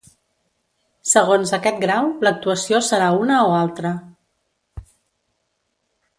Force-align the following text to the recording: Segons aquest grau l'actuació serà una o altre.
Segons 1.09 1.53
aquest 1.57 1.77
grau 1.83 2.09
l'actuació 2.29 2.81
serà 2.87 3.11
una 3.27 3.39
o 3.51 3.55
altre. 3.61 3.93